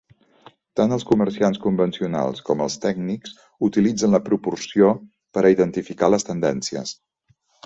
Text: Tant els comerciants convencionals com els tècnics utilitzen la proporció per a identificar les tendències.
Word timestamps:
Tant 0.79 0.93
els 0.95 1.03
comerciants 1.09 1.59
convencionals 1.65 2.41
com 2.47 2.63
els 2.65 2.77
tècnics 2.85 3.35
utilitzen 3.69 4.17
la 4.17 4.23
proporció 4.31 4.91
per 5.39 5.45
a 5.45 5.53
identificar 5.59 6.11
les 6.15 6.31
tendències. 6.31 6.97